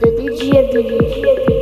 [0.00, 1.55] Dedi ciğer dedi.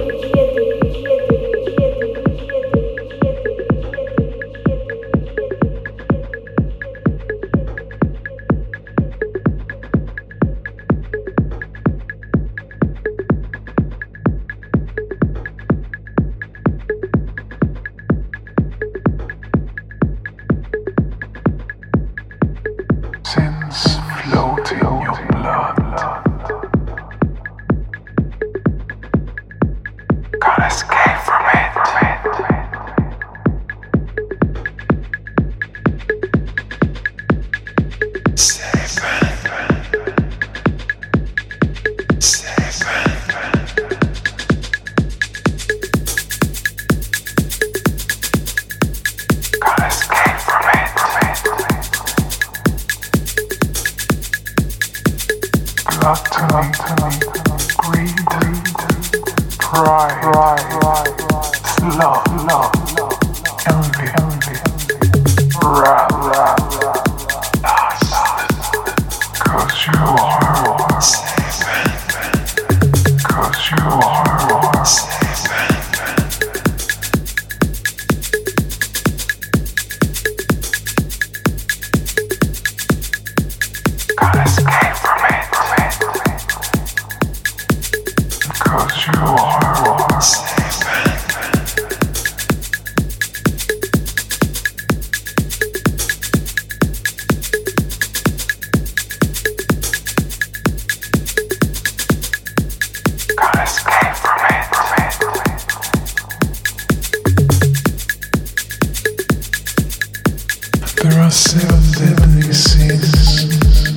[111.35, 113.89] myself deadly sins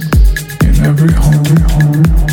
[0.64, 1.36] in every home.
[1.36, 2.27] Every home.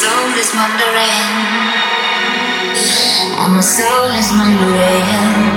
[0.00, 1.28] Soul is wandering.
[3.36, 5.49] And my soul is wandering.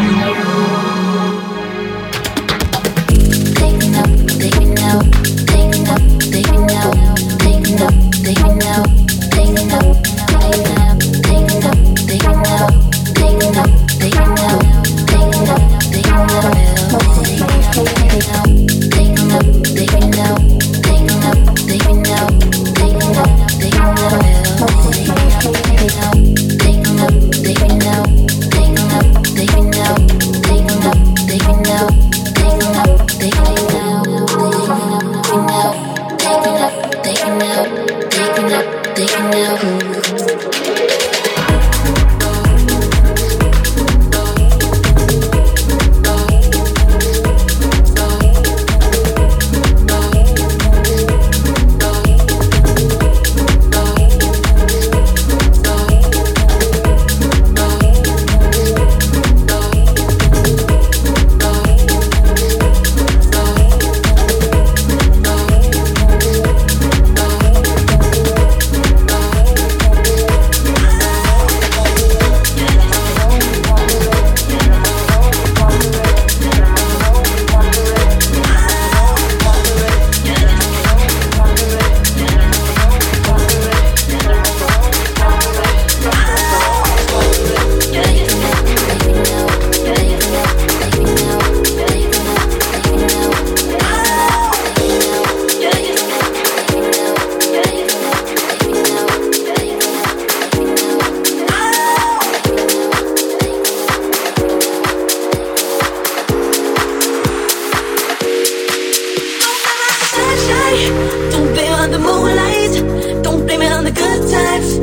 [111.93, 113.23] the moonlight.
[113.23, 114.79] Don't blame it on the good times,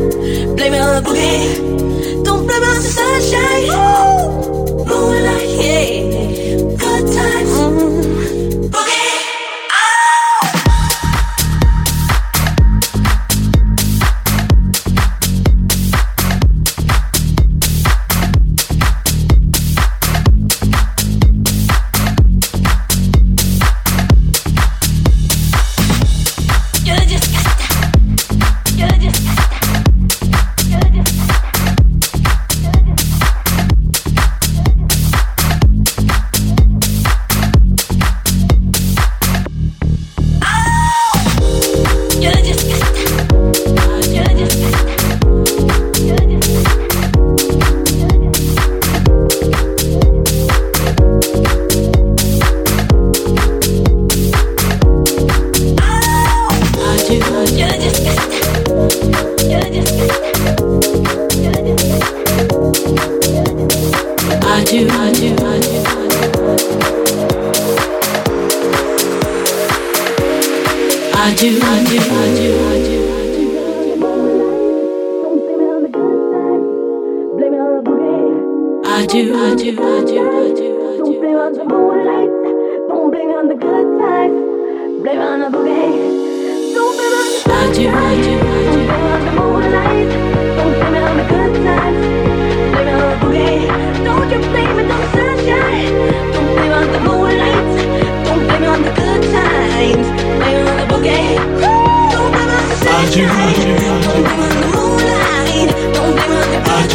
[0.56, 1.79] blame it on the boogie.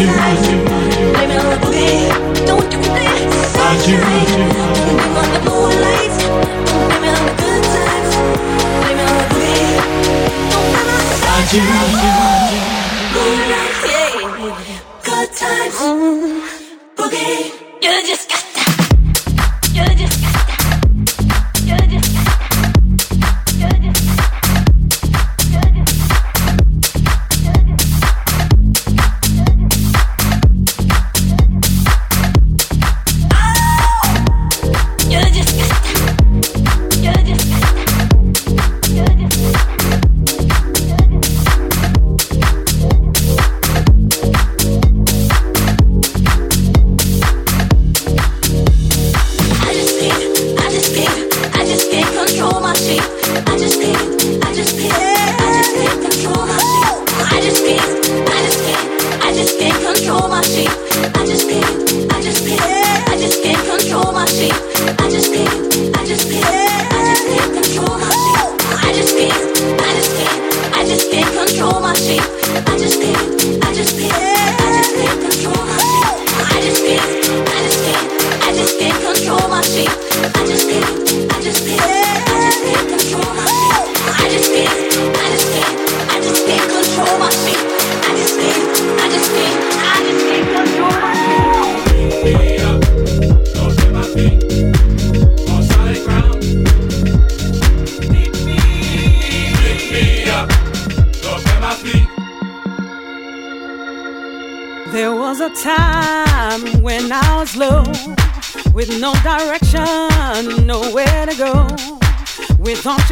[0.06, 0.45] you.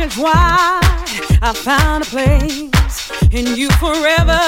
[0.04, 0.82] Options wide.
[1.42, 4.40] I found a place in you forever,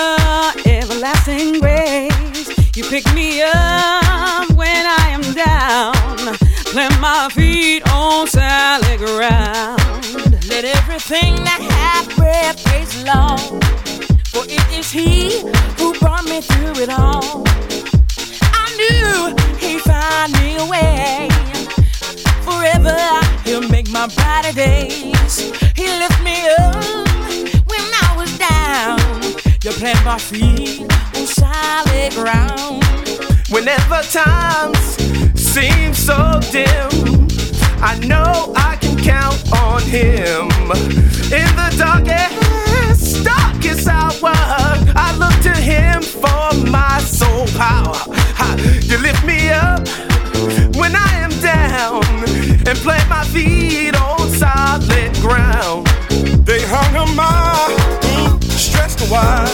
[0.65, 2.75] everlasting grace.
[2.75, 10.47] You pick me up when I am down, plant my feet on solid ground.
[10.49, 13.63] Let everything that hath breath praise the Lord,
[14.27, 15.41] for it is He
[15.77, 17.43] who brought me through it all.
[18.53, 21.34] I knew He'd find me a way
[22.55, 22.97] forever.
[23.43, 25.51] He'll make my brighter days.
[25.75, 27.07] He lift me up
[27.71, 28.99] when I was down.
[29.63, 30.81] You plant my feet
[31.15, 32.83] on solid ground.
[33.49, 34.79] Whenever times
[35.35, 36.17] seem so
[36.51, 37.27] dim,
[37.81, 40.49] I know I can count on him.
[41.39, 44.35] In the darkest, darkest hour,
[45.05, 47.99] I look to him for my soul power.
[48.89, 49.87] You lift me up
[50.75, 52.03] when I am down
[52.67, 55.87] and plant my feet on solid ground.
[56.45, 59.49] They hung a mile, stretched wide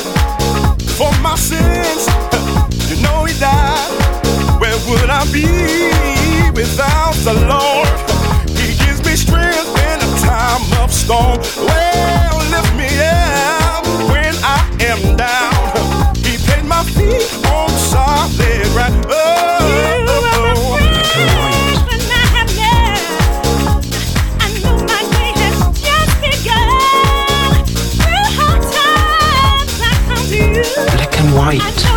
[0.97, 2.07] for my sins.
[2.91, 4.59] You know he died.
[4.59, 5.47] Where would I be
[6.51, 7.88] without the Lord?
[8.50, 11.39] He gives me strength in a time of storm.
[11.65, 12.40] Well,
[31.41, 31.90] white.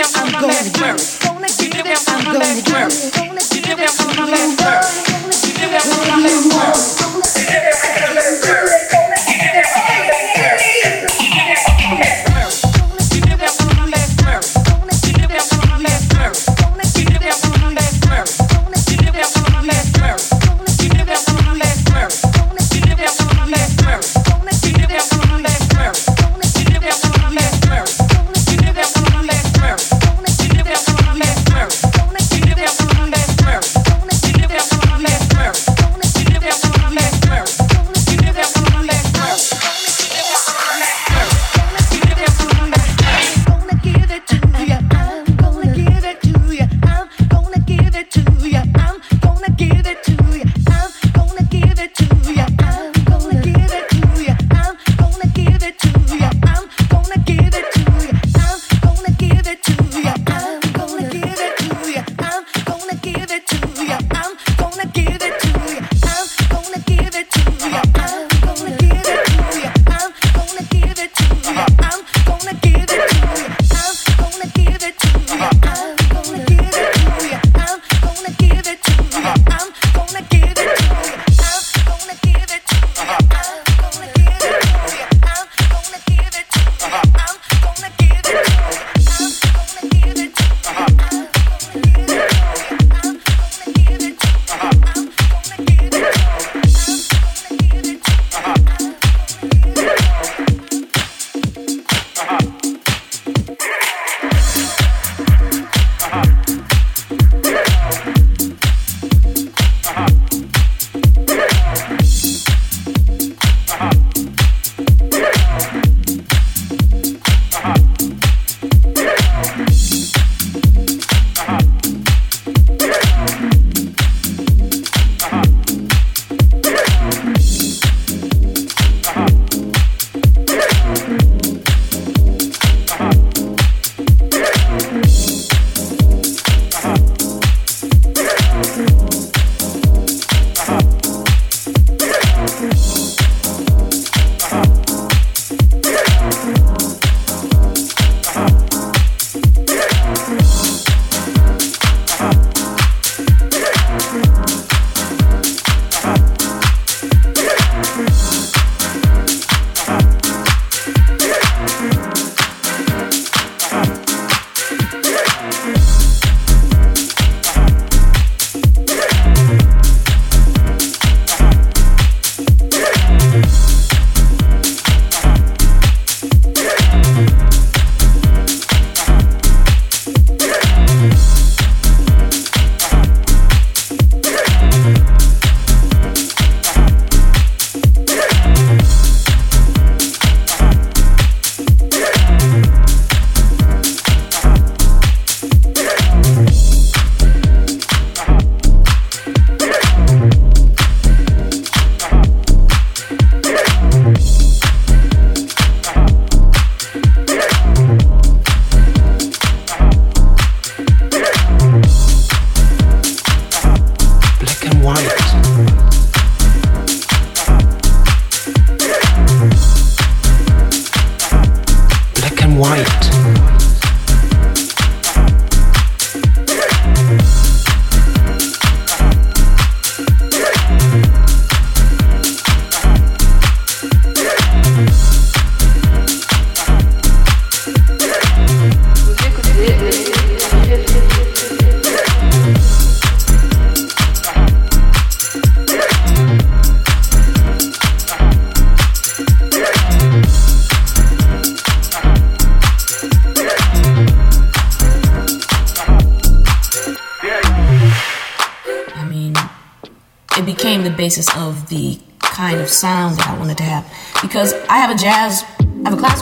[0.00, 1.18] I'm gonna get it.
[1.24, 3.10] I'm gonna get it.
[3.98, 4.77] I'm gonna get.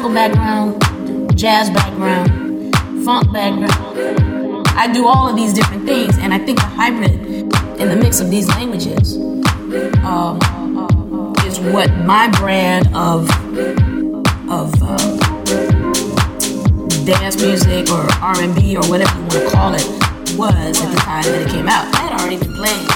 [0.07, 4.67] Classical background, jazz background, funk background.
[4.69, 7.13] I do all of these different things, and I think the hybrid
[7.81, 9.17] in the mix of these languages
[10.05, 10.39] um,
[11.47, 13.29] is what my brand of
[14.49, 14.97] of uh,
[17.05, 19.87] dance music or R&B or whatever you want to call it
[20.37, 21.93] was at the time that it came out.
[21.95, 22.96] I had already been playing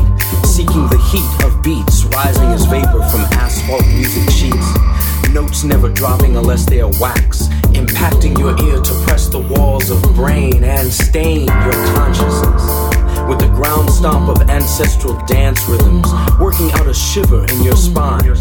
[0.00, 4.66] night, seeking the heat of beats rising as vapor from asphalt music sheets.
[5.32, 10.02] Notes never dropping unless they are wax, impacting your ear to press the walls of
[10.14, 12.90] brain and stain your consciousness
[13.28, 16.06] with the ground stomp of ancestral dance rhythms,
[16.40, 18.34] working out a shiver in your spine,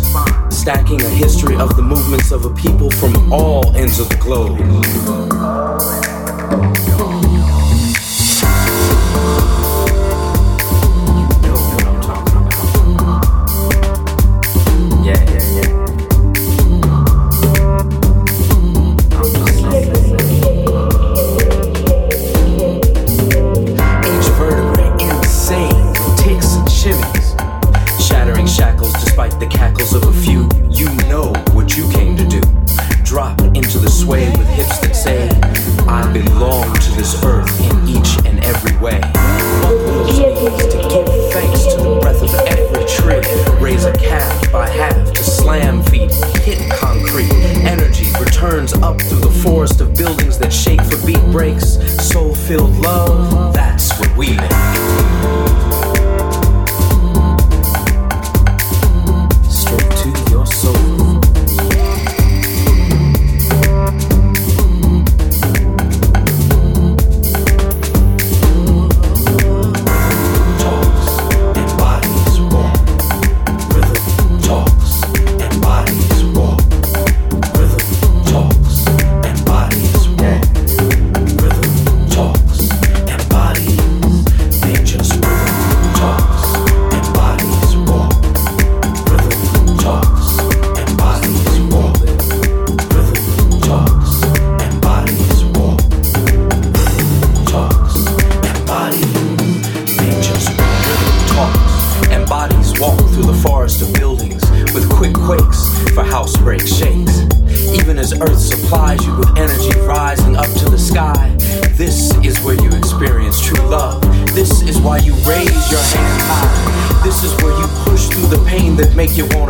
[0.49, 4.57] stacking a history of the movements of a people from all ends of the globe.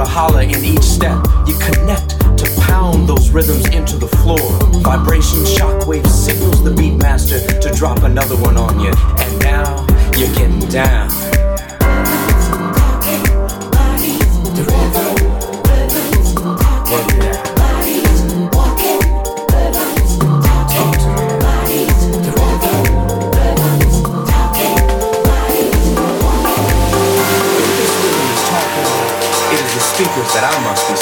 [0.10, 1.24] Holler in each step.
[1.46, 4.50] You connect to pound those rhythms into the floor.
[4.82, 8.92] Vibration, shockwave signals the beat master to drop another one on you.
[9.20, 9.86] And now
[10.18, 11.39] you're getting down.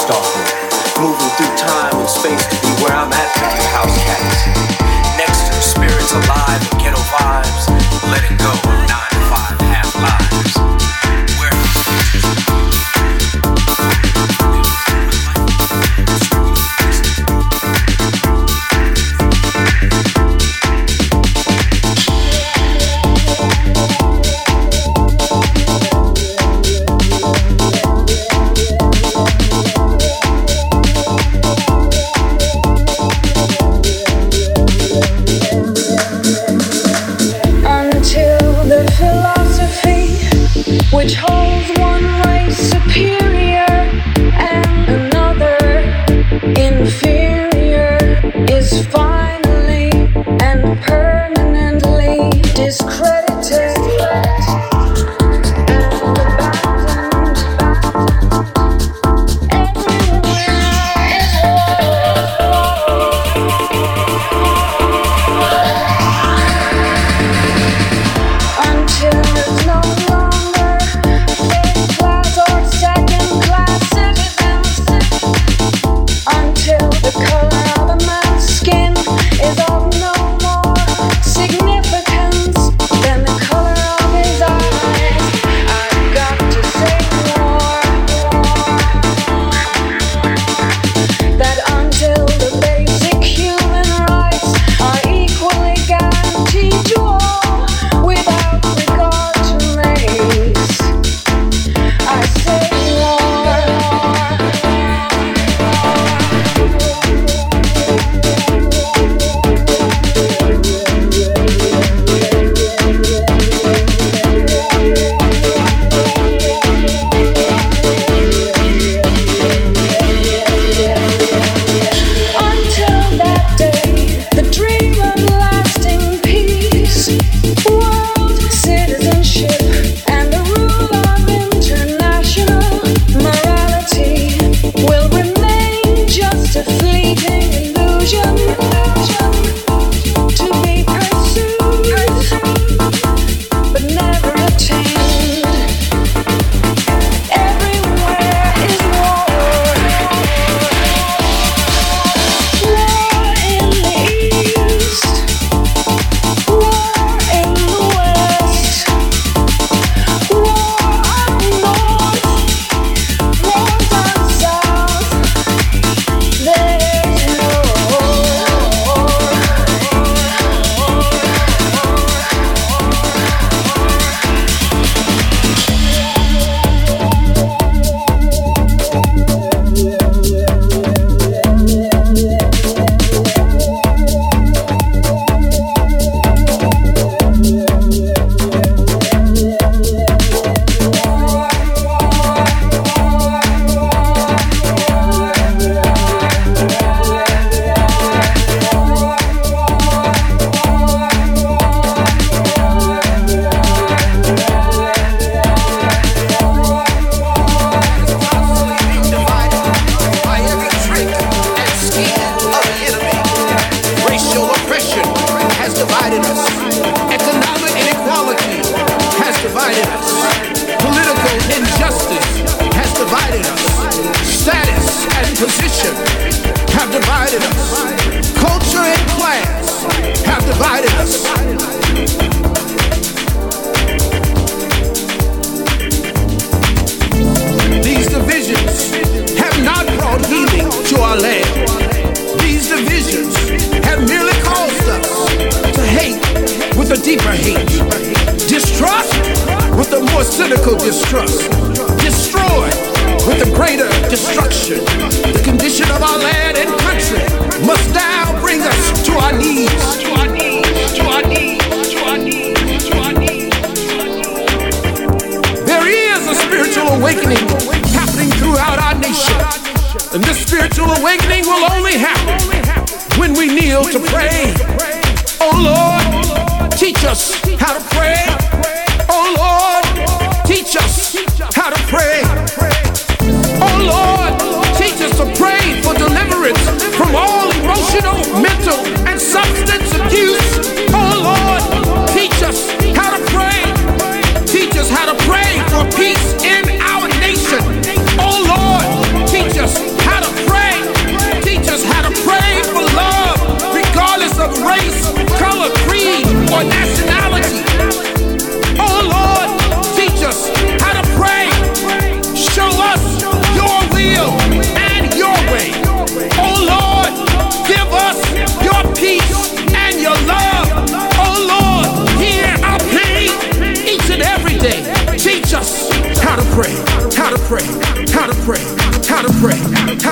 [0.08, 0.37] Must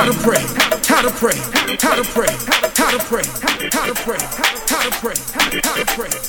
[0.06, 0.38] how to pray,
[0.86, 1.36] how to pray,
[1.80, 2.28] how to pray,
[2.76, 3.24] how to pray,
[3.72, 4.18] how to pray,
[4.68, 5.16] how to pray,
[5.64, 6.20] how to pray, how to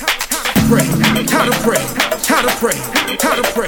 [0.66, 0.82] pray,
[1.30, 1.78] how to pray,
[2.26, 2.74] how to pray,
[3.22, 3.67] how to pray.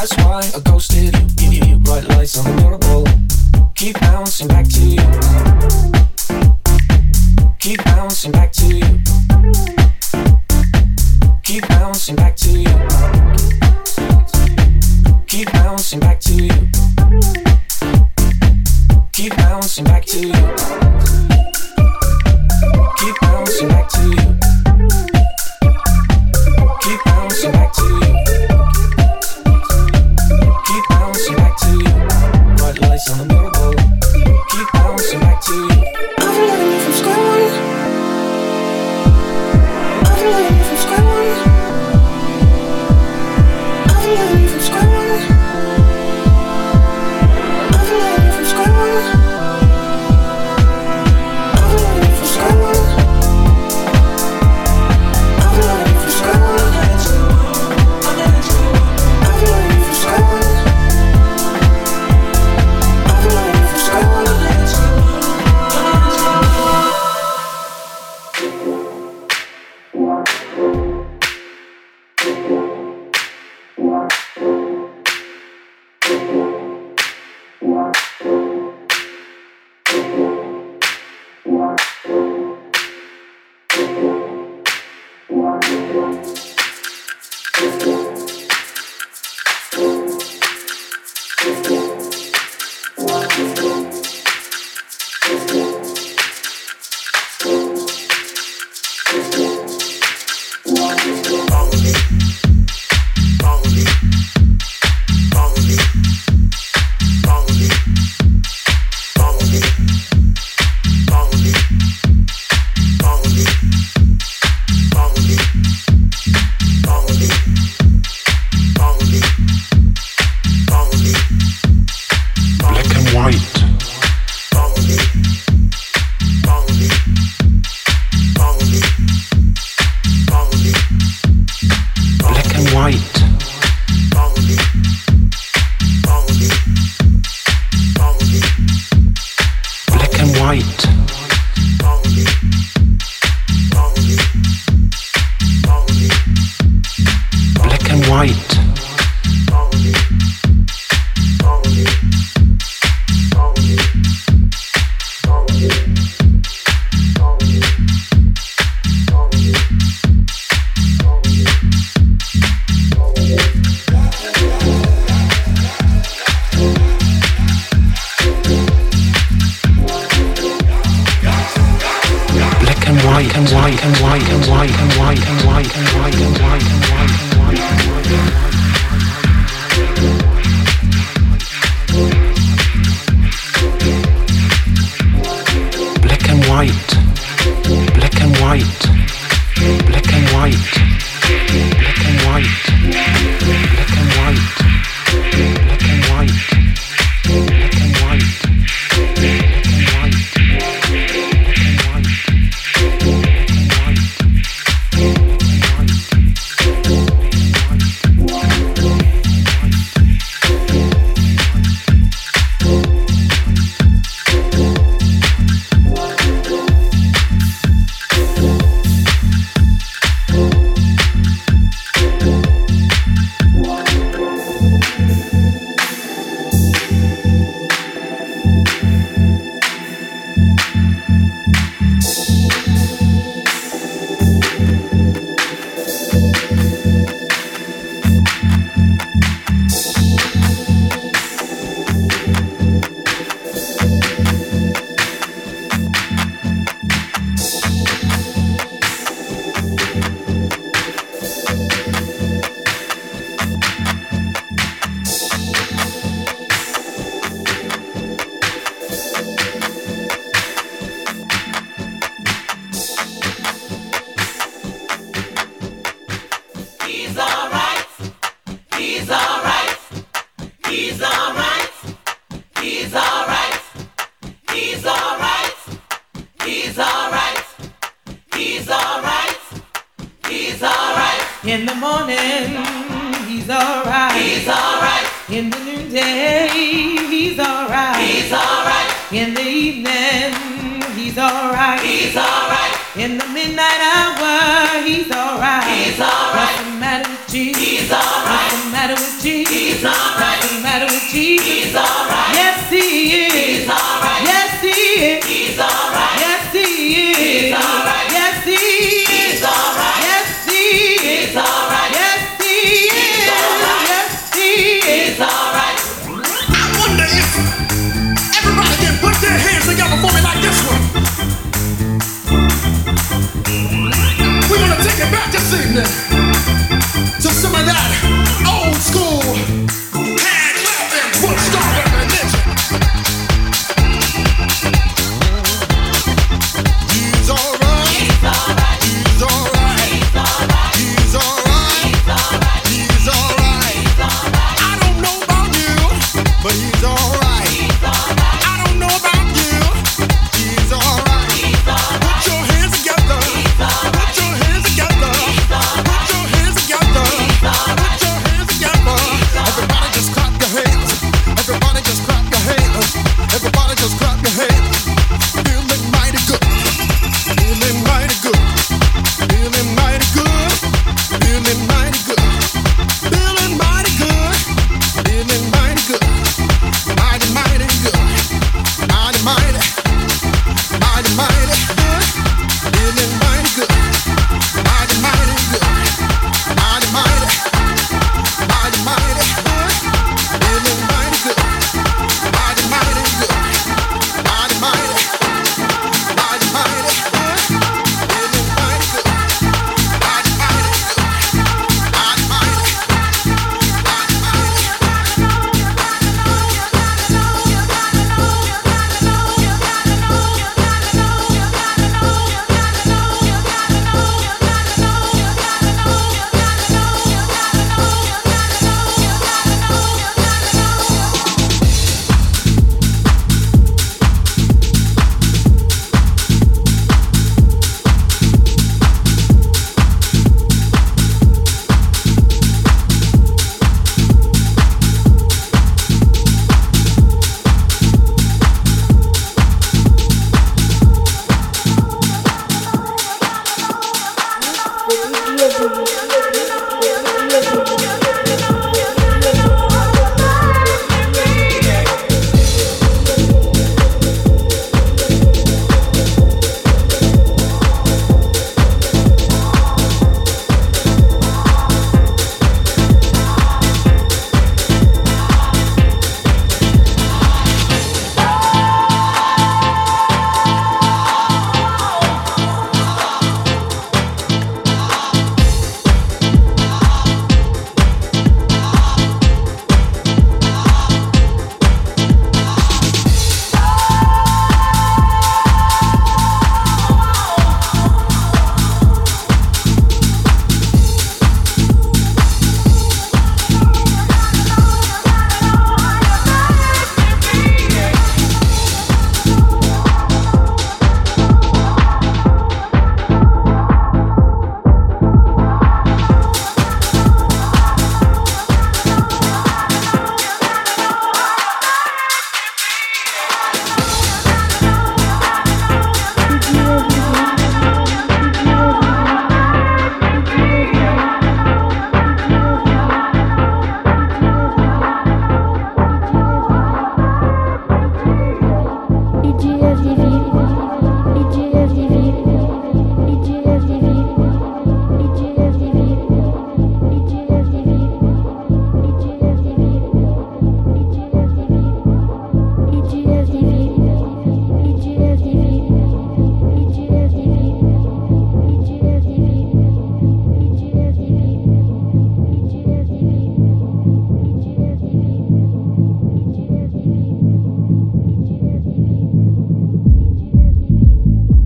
[0.00, 1.50] That's why I ghosted you.
[1.50, 3.04] You, you, bright lights on the mirror wall.
[3.74, 4.96] Keep bouncing back to you.
[7.58, 8.98] Keep bouncing back to you.
[11.42, 12.64] Keep bouncing back to you.
[15.26, 16.68] Keep bouncing back to you.
[19.12, 21.09] Keep bouncing back to you.
[33.00, 33.59] Yes, I know.